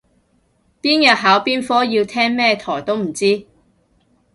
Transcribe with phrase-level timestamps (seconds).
[0.81, 3.45] 邊日考邊科要聽咩台都唔知